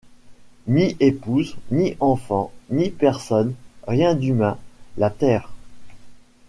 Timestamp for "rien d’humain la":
3.85-5.11